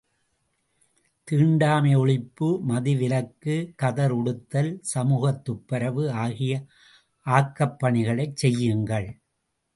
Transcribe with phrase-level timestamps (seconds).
[1.27, 6.55] தீண்டாமை ஒழிப்பு, மது விலக்கு, கதர் உடுத்தல், சமூகத் துப்புரவு ஆகிய
[7.25, 9.09] ஆக்கப் பணிகளைச் செய்யுங்கள்.